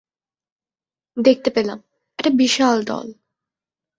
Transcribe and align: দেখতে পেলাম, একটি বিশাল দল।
দেখতে 1.17 1.49
পেলাম, 1.49 1.79
একটি 2.19 2.29
বিশাল 2.37 2.77
দল। 2.83 3.07